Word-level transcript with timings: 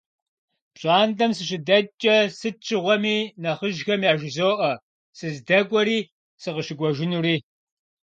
Пщӏантӏэм 0.73 1.31
сыщыдэкӏкӏэ, 1.37 2.15
сыт 2.37 2.55
щыгъуэми 2.65 3.17
нэхъыжьхэм 3.41 4.01
яжызоӏэ 4.11 4.71
сыздэкӏуэри 5.17 5.99
сыкъыщыкӏуэжынури. 6.41 7.35